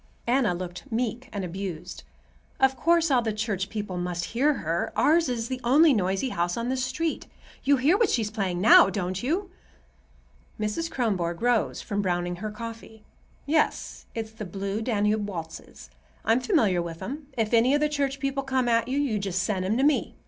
Anna 0.25 0.55
looked 0.55 0.91
meek 0.91 1.29
and 1.31 1.45
abused. 1.45 2.01
"Of 2.59 2.75
course 2.75 3.11
all 3.11 3.21
the 3.21 3.31
church 3.31 3.69
people 3.69 3.97
must 3.99 4.25
hear 4.33 4.55
her. 4.55 4.91
Ours 4.95 5.29
is 5.29 5.47
the 5.47 5.61
only 5.63 5.93
noisy 5.93 6.29
house 6.29 6.57
on 6.57 6.69
this 6.69 6.83
street. 6.83 7.27
You 7.63 7.77
hear 7.77 7.95
what 7.99 8.09
she's 8.09 8.31
playing 8.31 8.61
now, 8.61 8.89
don't 8.89 9.21
you?" 9.21 9.51
Mrs. 10.59 10.89
Kronborg 10.89 11.39
rose 11.43 11.83
from 11.83 12.01
browning 12.01 12.37
her 12.37 12.49
coffee. 12.49 13.03
"Yes; 13.45 14.07
it's 14.15 14.31
the 14.31 14.43
Blue 14.43 14.81
Danube 14.81 15.29
waltzes. 15.29 15.91
I'm 16.25 16.39
familiar 16.39 16.81
with 16.81 16.99
'em. 17.03 17.27
If 17.37 17.53
any 17.53 17.75
of 17.75 17.79
the 17.79 17.87
church 17.87 18.19
people 18.19 18.41
come 18.41 18.67
at 18.67 18.87
you, 18.87 18.97
you 18.99 19.19
just 19.19 19.43
send 19.43 19.63
'em 19.65 19.77
to 19.77 19.83
me. 19.83 20.15